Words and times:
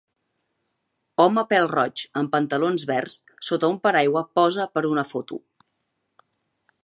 Home 1.25 1.43
pèl-roig 1.51 2.03
amb 2.21 2.31
pantalons 2.37 2.87
verds 2.93 3.19
sota 3.49 3.71
un 3.75 3.79
paraigua 3.85 4.25
posa 4.39 4.67
per 4.77 4.85
una 4.95 5.07
foto. 5.11 5.41